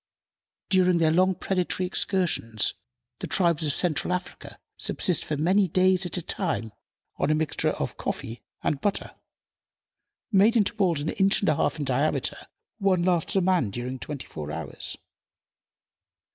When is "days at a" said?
5.67-6.23